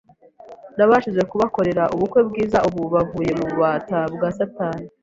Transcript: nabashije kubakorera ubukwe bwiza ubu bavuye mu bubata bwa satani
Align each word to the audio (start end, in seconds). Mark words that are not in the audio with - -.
nabashije 0.77 1.21
kubakorera 1.31 1.83
ubukwe 1.95 2.19
bwiza 2.29 2.57
ubu 2.67 2.81
bavuye 2.93 3.31
mu 3.39 3.43
bubata 3.51 3.97
bwa 4.13 4.29
satani 4.37 4.85